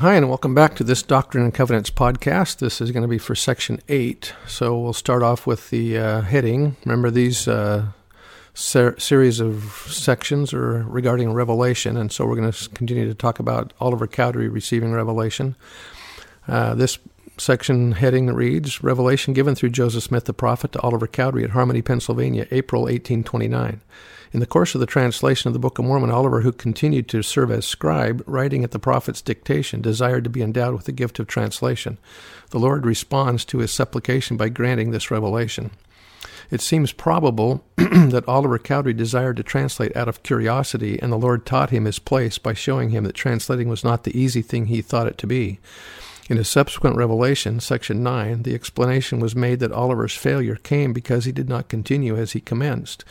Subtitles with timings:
[0.00, 2.58] Hi, and welcome back to this Doctrine and Covenants podcast.
[2.58, 4.34] This is going to be for section 8.
[4.46, 6.76] So we'll start off with the uh, heading.
[6.84, 7.86] Remember, these uh,
[8.52, 13.38] ser- series of sections are regarding revelation, and so we're going to continue to talk
[13.38, 15.56] about Oliver Cowdery receiving revelation.
[16.46, 16.98] Uh, this
[17.38, 21.82] section heading reads Revelation given through Joseph Smith the prophet to Oliver Cowdery at Harmony,
[21.82, 23.80] Pennsylvania, April 1829.
[24.32, 27.22] In the course of the translation of the Book of Mormon, Oliver, who continued to
[27.22, 31.18] serve as scribe, writing at the prophet's dictation, desired to be endowed with the gift
[31.18, 31.98] of translation.
[32.50, 35.70] The Lord responds to his supplication by granting this revelation.
[36.50, 41.44] It seems probable that Oliver Cowdery desired to translate out of curiosity, and the Lord
[41.44, 44.82] taught him his place by showing him that translating was not the easy thing he
[44.82, 45.58] thought it to be.
[46.28, 51.24] In a subsequent revelation, section 9, the explanation was made that Oliver's failure came because
[51.24, 53.04] he did not continue as he commenced,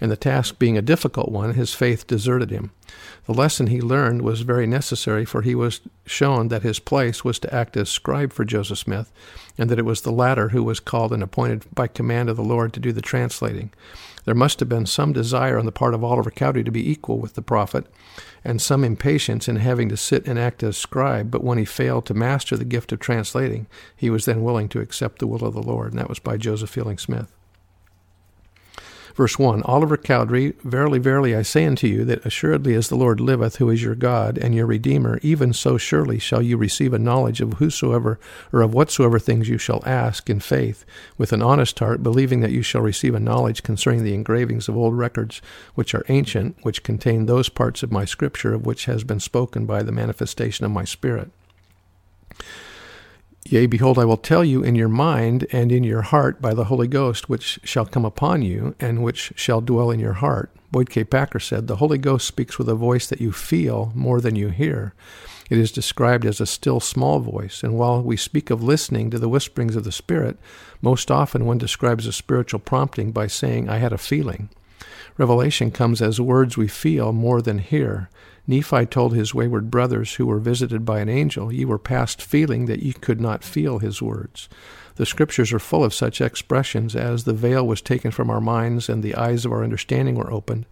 [0.00, 2.70] and the task being a difficult one, his faith deserted him.
[3.26, 7.38] The lesson he learned was very necessary, for he was shown that his place was
[7.40, 9.12] to act as scribe for Joseph Smith,
[9.56, 12.42] and that it was the latter who was called and appointed by command of the
[12.42, 13.72] Lord to do the translating.
[14.24, 17.18] There must have been some desire on the part of Oliver Cowdery to be equal
[17.18, 17.86] with the prophet,
[18.44, 22.06] and some impatience in having to sit and act as scribe, but when he failed
[22.06, 25.54] to master the gift of translating, he was then willing to accept the will of
[25.54, 27.32] the Lord, and that was by Joseph Fielding Smith.
[29.14, 33.20] Verse 1 Oliver Cowdery, verily, verily, I say unto you, that assuredly as the Lord
[33.20, 36.98] liveth, who is your God and your Redeemer, even so surely shall you receive a
[36.98, 38.18] knowledge of whosoever
[38.52, 40.84] or of whatsoever things you shall ask in faith,
[41.18, 44.76] with an honest heart, believing that you shall receive a knowledge concerning the engravings of
[44.76, 45.42] old records,
[45.74, 49.66] which are ancient, which contain those parts of my scripture of which has been spoken
[49.66, 51.30] by the manifestation of my Spirit.
[53.46, 56.64] Yea, behold, I will tell you in your mind and in your heart by the
[56.64, 60.50] Holy Ghost, which shall come upon you, and which shall dwell in your heart.
[60.70, 61.04] Boyd K.
[61.04, 64.50] Packer said, The Holy Ghost speaks with a voice that you feel more than you
[64.50, 64.94] hear.
[65.48, 69.18] It is described as a still small voice, and while we speak of listening to
[69.18, 70.38] the whisperings of the Spirit,
[70.80, 74.50] most often one describes a spiritual prompting by saying, I had a feeling.
[75.18, 78.08] Revelation comes as words we feel more than hear.
[78.46, 82.66] Nephi told his wayward brothers who were visited by an angel, Ye were past feeling
[82.66, 84.48] that ye could not feel his words.
[84.96, 88.88] The scriptures are full of such expressions as the veil was taken from our minds
[88.88, 90.66] and the eyes of our understanding were opened,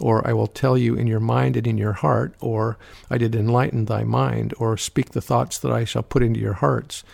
[0.00, 2.78] or I will tell you in your mind and in your heart, or
[3.10, 6.54] I did enlighten thy mind, or speak the thoughts that I shall put into your
[6.54, 7.04] hearts.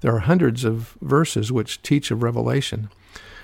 [0.00, 2.90] There are hundreds of verses which teach of revelation.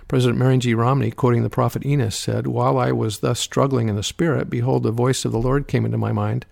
[0.08, 0.72] President Marion G.
[0.72, 4.82] Romney, quoting the prophet Enos, said, While I was thus struggling in the Spirit, behold,
[4.82, 6.46] the voice of the Lord came into my mind.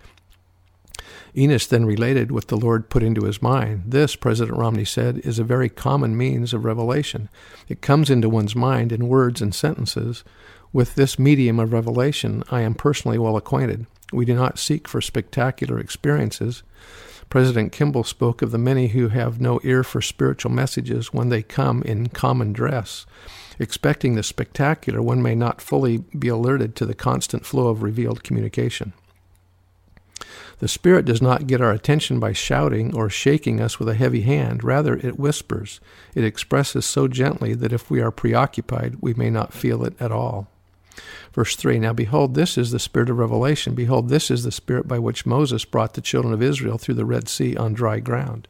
[1.35, 3.83] Enos then related what the Lord put into his mind.
[3.87, 7.29] This, President Romney said, is a very common means of revelation.
[7.67, 10.23] It comes into one's mind in words and sentences.
[10.71, 13.87] With this medium of revelation, I am personally well acquainted.
[14.13, 16.61] We do not seek for spectacular experiences.
[17.29, 21.41] President Kimball spoke of the many who have no ear for spiritual messages when they
[21.41, 23.05] come in common dress.
[23.59, 28.23] Expecting the spectacular, one may not fully be alerted to the constant flow of revealed
[28.23, 28.93] communication.
[30.59, 34.21] The Spirit does not get our attention by shouting or shaking us with a heavy
[34.21, 34.63] hand.
[34.63, 35.79] Rather, it whispers.
[36.15, 40.11] It expresses so gently that if we are preoccupied, we may not feel it at
[40.11, 40.47] all.
[41.31, 43.75] Verse 3 Now behold, this is the Spirit of revelation.
[43.75, 47.05] Behold, this is the Spirit by which Moses brought the children of Israel through the
[47.05, 48.47] Red Sea on dry ground.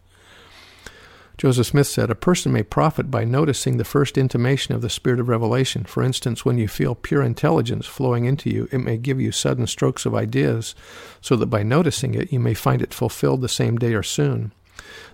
[1.37, 5.19] Joseph Smith said, A person may profit by noticing the first intimation of the spirit
[5.19, 5.83] of revelation.
[5.83, 9.67] For instance, when you feel pure intelligence flowing into you, it may give you sudden
[9.67, 10.73] strokes of ideas,
[11.21, 14.51] so that by noticing it, you may find it fulfilled the same day or soon.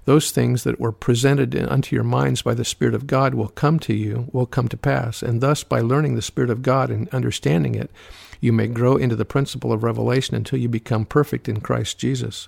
[0.06, 3.78] Those things that were presented unto your minds by the Spirit of God will come
[3.80, 7.10] to you, will come to pass, and thus by learning the Spirit of God and
[7.10, 7.92] understanding it,
[8.40, 12.48] you may grow into the principle of revelation until you become perfect in Christ Jesus.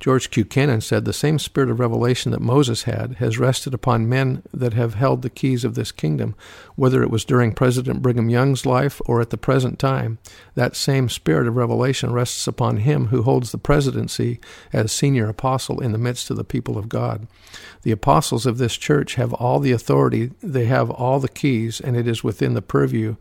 [0.00, 0.46] George Q.
[0.46, 4.72] Cannon said, The same spirit of revelation that Moses had has rested upon men that
[4.72, 6.34] have held the keys of this kingdom,
[6.74, 10.18] whether it was during President Brigham Young's life or at the present time.
[10.54, 14.40] That same spirit of revelation rests upon him who holds the presidency
[14.72, 17.26] as senior apostle in the midst of the people of God.
[17.82, 21.94] The apostles of this church have all the authority, they have all the keys, and
[21.94, 23.16] it is within the purview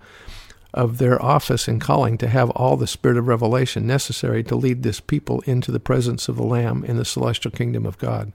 [0.73, 4.83] of their office and calling to have all the spirit of revelation necessary to lead
[4.83, 8.31] this people into the presence of the Lamb in the celestial kingdom of God.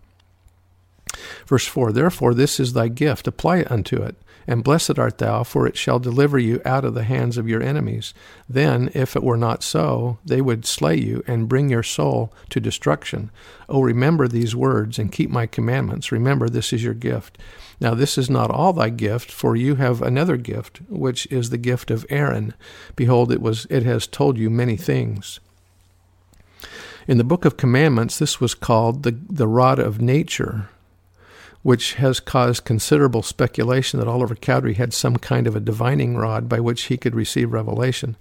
[1.47, 4.17] Verse 4 Therefore, this is thy gift, apply it unto it.
[4.47, 7.63] And blessed art thou, for it shall deliver you out of the hands of your
[7.63, 8.15] enemies.
[8.49, 12.61] Then, if it were not so, they would slay you and bring your soul to
[12.61, 13.31] destruction.
[13.69, 16.13] O remember these words and keep my commandments.
[16.13, 17.39] Remember, this is your gift.
[17.81, 21.59] Now, this is not all thy gift, for you have another gift, which is the
[21.59, 22.55] gift of Aaron.
[22.97, 25.41] Behold, it was it has told you many things.
[27.07, 30.71] In the book of commandments, this was called the, the rod of nature
[31.65, 36.47] which has caused considerable speculation that Oliver Cowdery had some kind of a divining rod
[36.47, 38.17] by which he could receive revelation.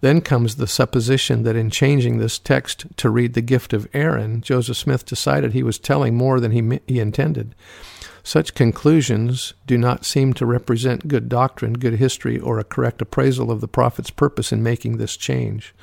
[0.00, 4.42] Then comes the supposition that in changing this text to read the gift of Aaron,
[4.42, 7.56] Joseph Smith decided he was telling more than he, he intended.
[8.26, 13.50] Such conclusions do not seem to represent good doctrine, good history, or a correct appraisal
[13.50, 15.74] of the prophet's purpose in making this change.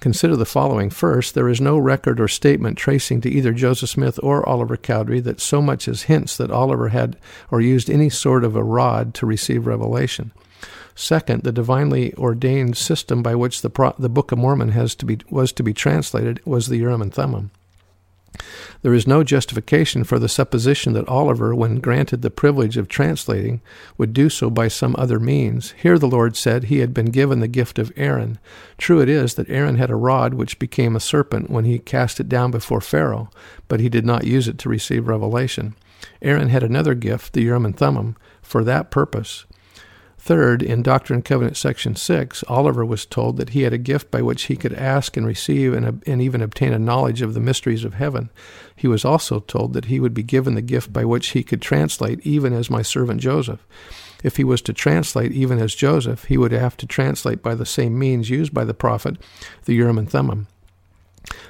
[0.00, 0.88] Consider the following.
[0.88, 5.20] First, there is no record or statement tracing to either Joseph Smith or Oliver Cowdery
[5.20, 7.18] that so much as hints that Oliver had
[7.50, 10.32] or used any sort of a rod to receive revelation.
[10.94, 15.04] Second, the divinely ordained system by which the, Pro- the Book of Mormon has to
[15.04, 17.50] be, was to be translated was the Urim and Thummim.
[18.82, 23.60] There is no justification for the supposition that Oliver, when granted the privilege of translating,
[23.96, 25.72] would do so by some other means.
[25.72, 28.38] Here the Lord said he had been given the gift of Aaron.
[28.76, 32.20] True it is that Aaron had a rod which became a serpent when he cast
[32.20, 33.30] it down before Pharaoh,
[33.68, 35.74] but he did not use it to receive revelation.
[36.20, 39.46] Aaron had another gift, the Urim and Thummim, for that purpose.
[40.24, 44.10] Third, in Doctrine and Covenant section 6, Oliver was told that he had a gift
[44.10, 47.40] by which he could ask and receive and, and even obtain a knowledge of the
[47.40, 48.30] mysteries of heaven.
[48.74, 51.60] He was also told that he would be given the gift by which he could
[51.60, 53.66] translate, even as my servant Joseph.
[54.22, 57.66] If he was to translate even as Joseph, he would have to translate by the
[57.66, 59.18] same means used by the prophet,
[59.66, 60.46] the Urim and Thummim.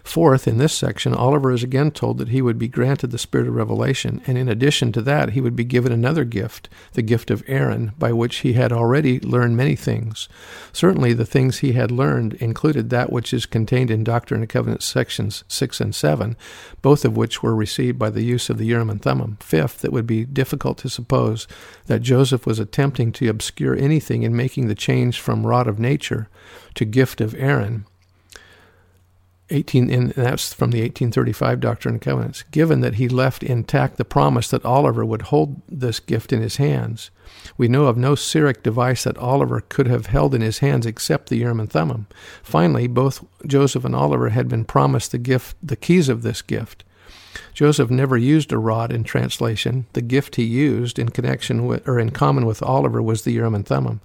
[0.05, 3.49] Fourth, in this section, Oliver is again told that he would be granted the spirit
[3.49, 7.31] of revelation, and in addition to that, he would be given another gift, the gift
[7.31, 10.29] of Aaron, by which he had already learned many things.
[10.73, 14.85] Certainly, the things he had learned included that which is contained in Doctrine and Covenants
[14.85, 16.37] sections 6 and 7,
[16.81, 19.39] both of which were received by the use of the Urim and Thummim.
[19.41, 21.49] Fifth, it would be difficult to suppose
[21.87, 26.29] that Joseph was attempting to obscure anything in making the change from rod of nature
[26.75, 27.87] to gift of Aaron
[29.51, 34.05] 18, and that's from the 1835 Doctrine and Covenants, given that he left intact the
[34.05, 37.11] promise that Oliver would hold this gift in his hands.
[37.59, 41.29] We know of no Syriac device that Oliver could have held in his hands except
[41.29, 42.07] the Urim and Thummim.
[42.43, 46.85] Finally, both Joseph and Oliver had been promised the gift, the keys of this gift.
[47.53, 49.87] Joseph never used a rod in translation.
[49.93, 53.55] The gift he used in connection with, or in common with Oliver was the Urim
[53.55, 54.01] and Thummim.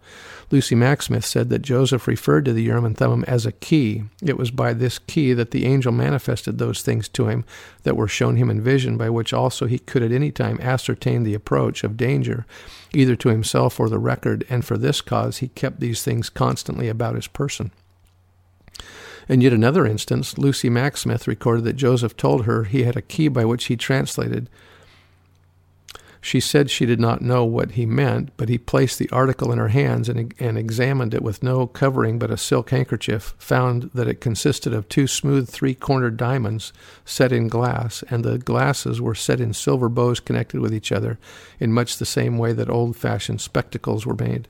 [0.51, 4.03] Lucy Mack Smith said that Joseph referred to the Urim and Thummim as a key.
[4.23, 7.45] It was by this key that the angel manifested those things to him
[7.83, 11.23] that were shown him in vision, by which also he could at any time ascertain
[11.23, 12.47] the approach of danger,
[12.93, 16.89] either to himself or the record, and for this cause he kept these things constantly
[16.89, 17.71] about his person.
[19.29, 23.01] In yet another instance, Lucy Mack Smith recorded that Joseph told her he had a
[23.01, 24.49] key by which he translated.
[26.19, 29.59] She said she did not know what he meant, but he placed the article in
[29.59, 34.07] her hands and, and examined it with no covering but a silk handkerchief, found that
[34.07, 36.73] it consisted of two smooth three cornered diamonds
[37.05, 41.19] set in glass, and the glasses were set in silver bows connected with each other
[41.59, 44.47] in much the same way that old fashioned spectacles were made.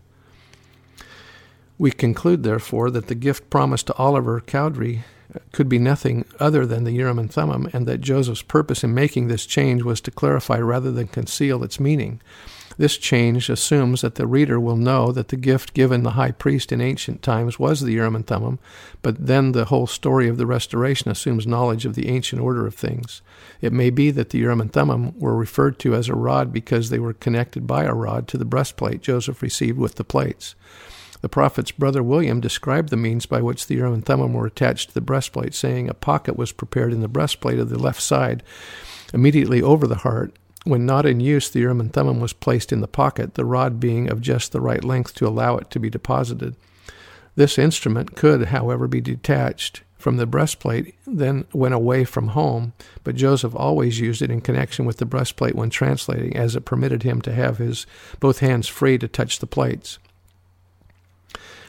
[1.79, 6.65] We conclude, therefore, that the gift promised to Oliver Cowdery uh, could be nothing other
[6.65, 10.11] than the Urim and Thummim, and that Joseph's purpose in making this change was to
[10.11, 12.19] clarify rather than conceal its meaning.
[12.77, 16.73] This change assumes that the reader will know that the gift given the high priest
[16.73, 18.59] in ancient times was the Urim and Thummim,
[19.01, 22.75] but then the whole story of the restoration assumes knowledge of the ancient order of
[22.75, 23.21] things.
[23.61, 26.89] It may be that the Urim and Thummim were referred to as a rod because
[26.89, 30.55] they were connected by a rod to the breastplate Joseph received with the plates.
[31.21, 34.89] The prophet's brother William described the means by which the Urim and Thummim were attached
[34.89, 38.41] to the breastplate, saying, A pocket was prepared in the breastplate of the left side,
[39.13, 40.33] immediately over the heart.
[40.63, 43.79] When not in use, the Urim and Thummim was placed in the pocket, the rod
[43.79, 46.55] being of just the right length to allow it to be deposited.
[47.35, 52.71] This instrument could, however, be detached from the breastplate, then when away from home,
[53.03, 57.03] but Joseph always used it in connection with the breastplate when translating, as it permitted
[57.03, 57.85] him to have his
[58.21, 59.99] both hands free to touch the plates.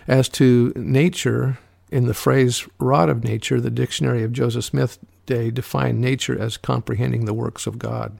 [0.06, 1.58] As to nature,
[1.90, 6.56] in the phrase rod of nature, the dictionary of Joseph Smith day defined nature as
[6.56, 8.18] comprehending the works of God.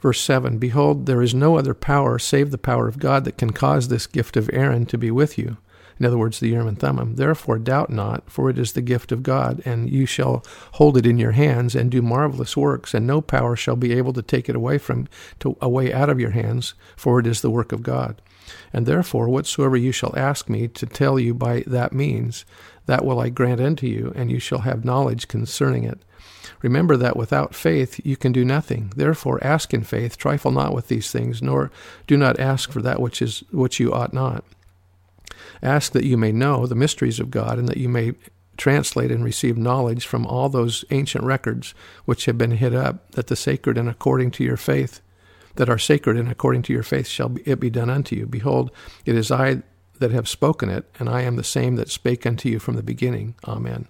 [0.00, 3.52] Verse 7 Behold, there is no other power save the power of God that can
[3.52, 5.58] cause this gift of Aaron to be with you.
[6.00, 7.14] In other words, the Urim and Thummim.
[7.14, 11.06] Therefore, doubt not, for it is the gift of God, and you shall hold it
[11.06, 14.48] in your hands and do marvelous works, and no power shall be able to take
[14.48, 15.06] it away from
[15.38, 18.20] to, away out of your hands, for it is the work of God.
[18.72, 22.44] And therefore, whatsoever you shall ask me to tell you by that means,
[22.86, 25.98] that will I grant unto you, and you shall have knowledge concerning it.
[26.62, 28.92] Remember that without faith you can do nothing.
[28.96, 31.70] Therefore, ask in faith, trifle not with these things, nor
[32.06, 34.44] do not ask for that which is which you ought not.
[35.62, 38.14] Ask that you may know the mysteries of God, and that you may
[38.56, 43.26] translate and receive knowledge from all those ancient records which have been hid up, that
[43.26, 45.00] the sacred and according to your faith,
[45.56, 48.26] that are sacred and according to your faith shall it be done unto you.
[48.26, 48.70] Behold,
[49.04, 49.62] it is I
[49.98, 52.82] that have spoken it, and I am the same that spake unto you from the
[52.82, 53.34] beginning.
[53.46, 53.88] Amen.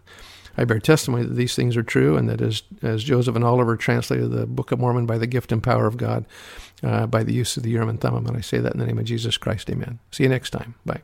[0.56, 3.76] I bear testimony that these things are true, and that as, as Joseph and Oliver
[3.76, 6.26] translated the Book of Mormon by the gift and power of God,
[6.82, 8.86] uh, by the use of the Urim and Thummim, and I say that in the
[8.86, 9.98] name of Jesus Christ, amen.
[10.10, 10.74] See you next time.
[10.84, 11.02] Bye.